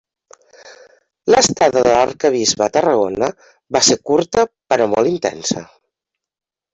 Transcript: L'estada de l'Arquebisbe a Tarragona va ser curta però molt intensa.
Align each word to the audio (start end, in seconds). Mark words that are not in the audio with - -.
L'estada 1.33 1.83
de 1.87 1.91
l'Arquebisbe 1.97 2.65
a 2.67 2.69
Tarragona 2.77 3.29
va 3.77 3.83
ser 3.91 3.99
curta 4.11 4.47
però 4.73 4.89
molt 4.95 5.11
intensa. 5.15 5.63